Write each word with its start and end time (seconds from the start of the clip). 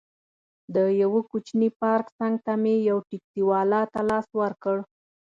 د 0.75 0.77
یوه 1.01 1.21
کوچني 1.31 1.69
پارک 1.79 2.07
څنګ 2.19 2.35
ته 2.45 2.53
مې 2.61 2.75
یو 2.89 2.97
ټکسي 3.09 3.41
والا 3.49 3.81
ته 3.93 3.99
لاس 4.09 4.27
ورکړ. 4.41 4.77